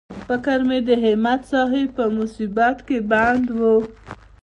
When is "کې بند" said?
2.87-3.45